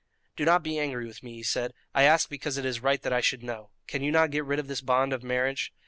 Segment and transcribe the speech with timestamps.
[0.35, 3.13] "Do not be angry with me," he said; "I ask because it is right that
[3.13, 3.69] I should know.
[3.85, 5.71] Can you not get rid of this bond of marriage?"